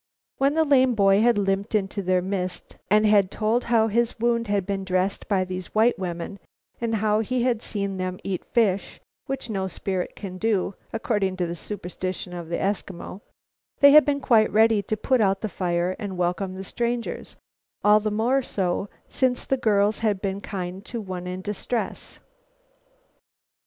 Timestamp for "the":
0.55-0.63, 11.45-11.53, 12.49-12.57, 15.41-15.47, 16.55-16.63, 17.99-18.09, 19.45-19.55